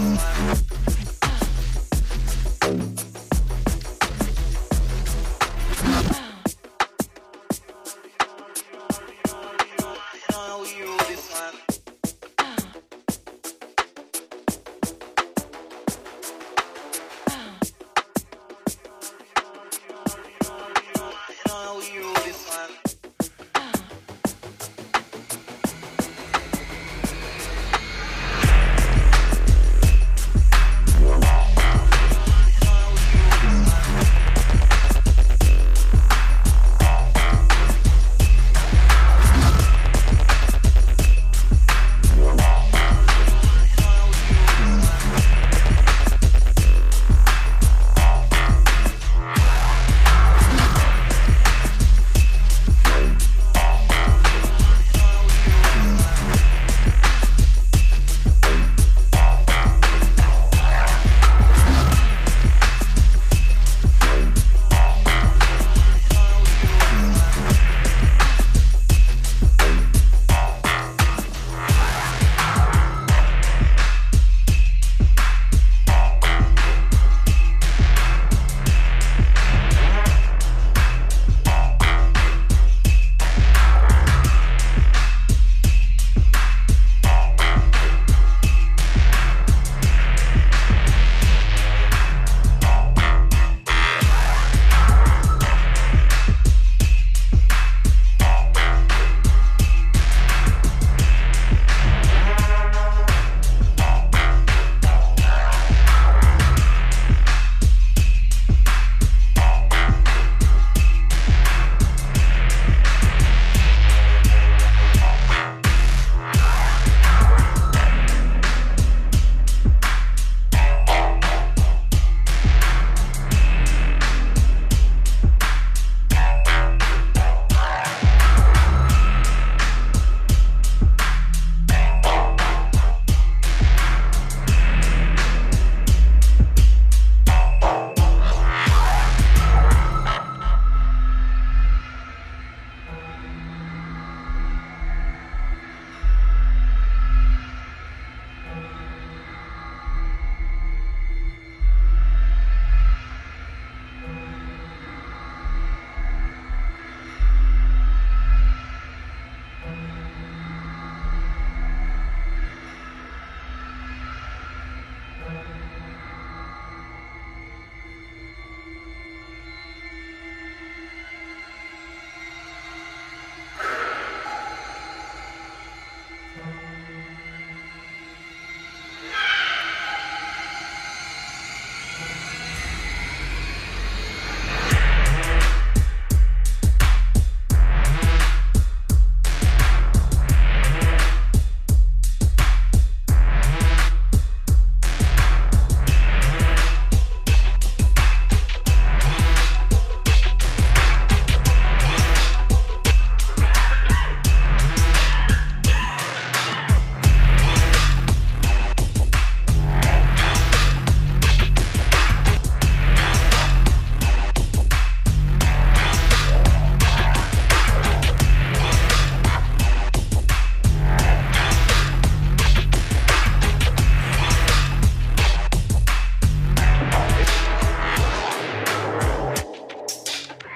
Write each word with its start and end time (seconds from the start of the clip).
Bye. 0.00 0.69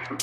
Aging 0.04 0.18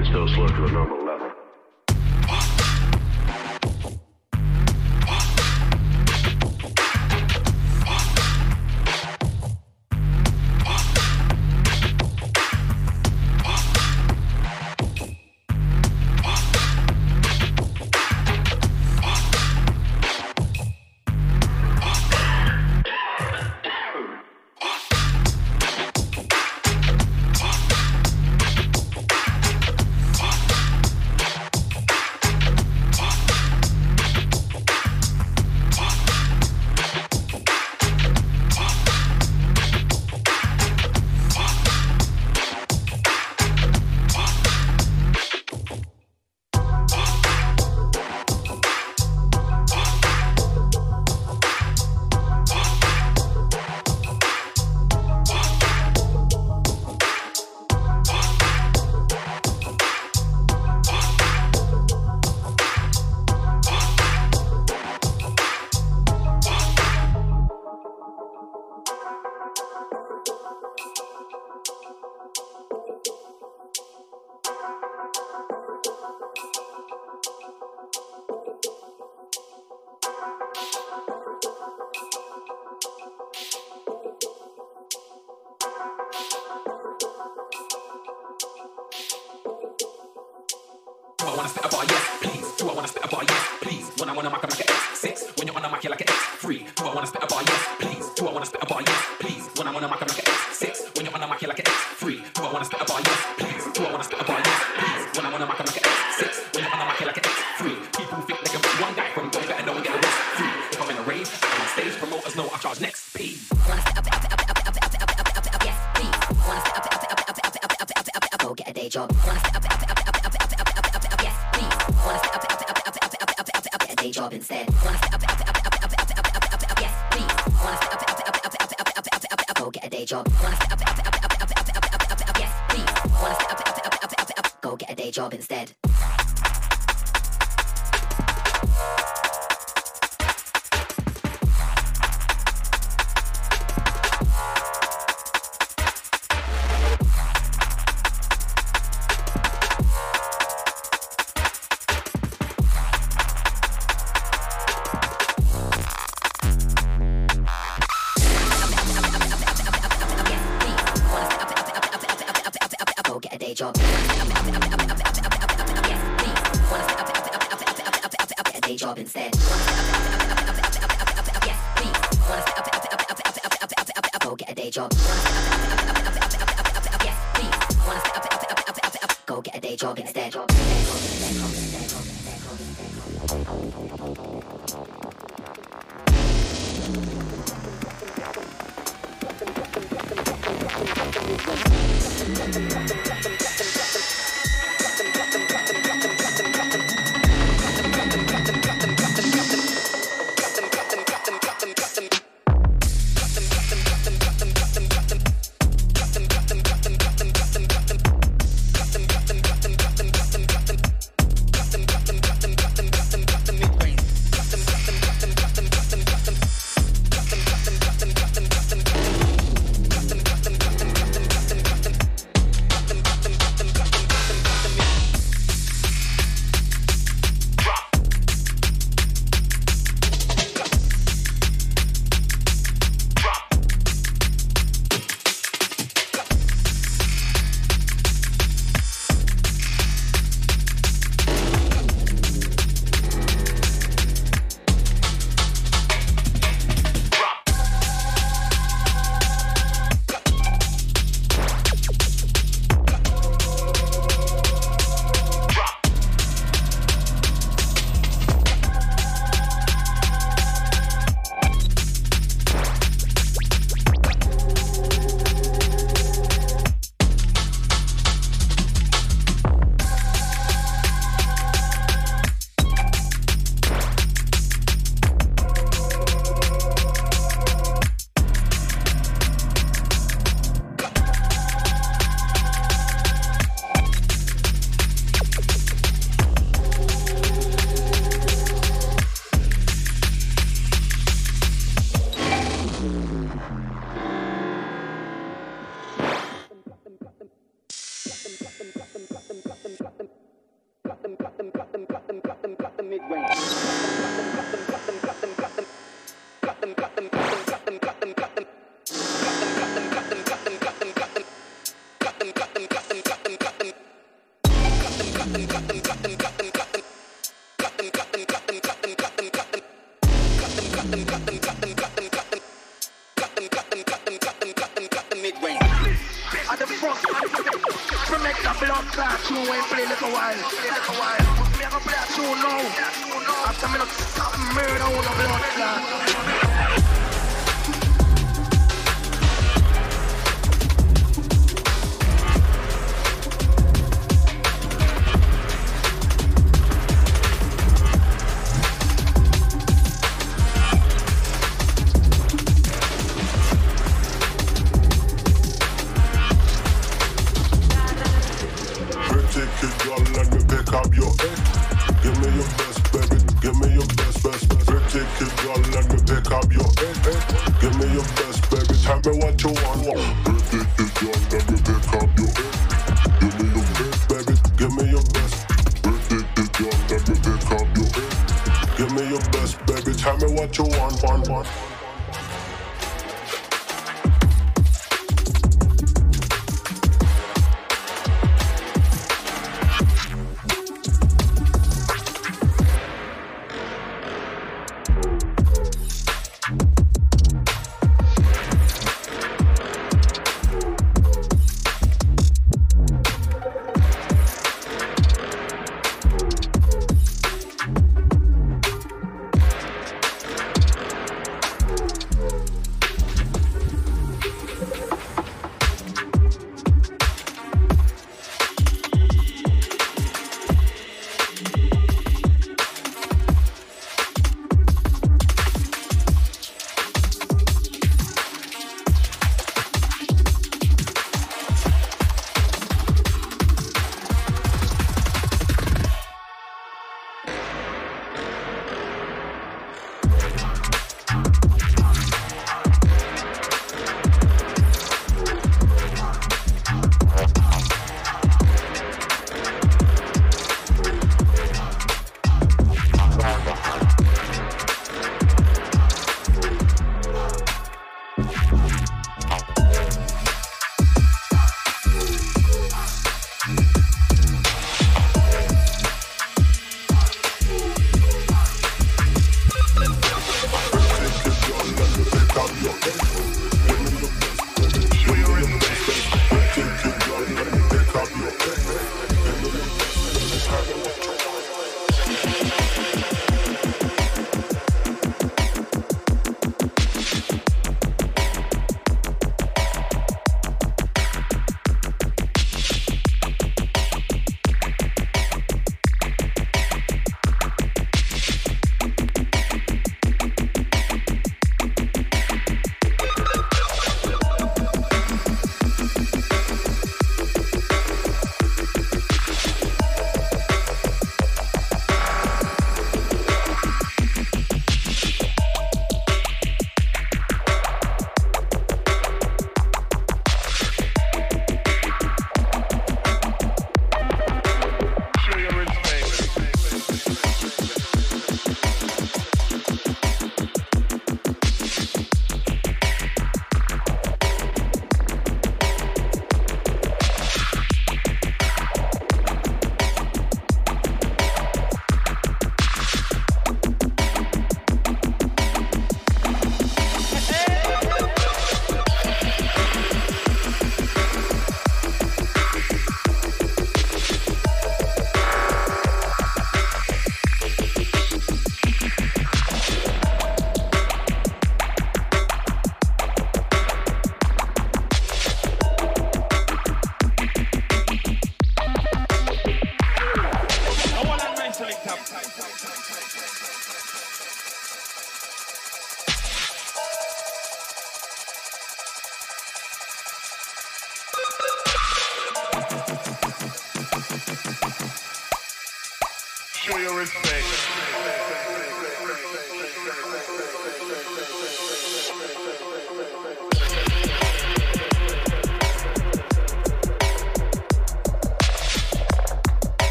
is 0.00 0.08
still 0.08 0.28
slow 0.28 0.46
to 0.46 0.64
a 0.66 0.72
normal 0.72 1.05